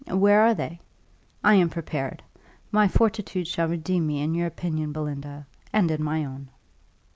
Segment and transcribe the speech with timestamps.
[0.09, 0.79] Where are they?
[1.43, 2.23] I am prepared.
[2.71, 6.49] My fortitude shall redeem me in your opinion, Belinda, and in my own."